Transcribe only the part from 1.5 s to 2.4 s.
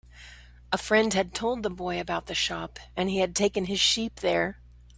the boy about the